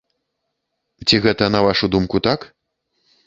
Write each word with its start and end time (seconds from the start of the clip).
Ці 1.07 1.19
гэта, 1.27 1.49
на 1.55 1.59
вашу 1.67 1.85
думку, 1.97 2.17
так? 2.31 2.39